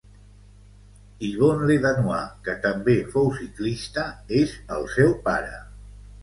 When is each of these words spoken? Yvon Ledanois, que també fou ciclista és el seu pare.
Yvon 1.27 1.59
Ledanois, 1.71 2.31
que 2.47 2.55
també 2.63 2.95
fou 3.17 3.29
ciclista 3.43 4.07
és 4.41 4.57
el 4.79 4.89
seu 4.97 5.15
pare. 5.29 5.55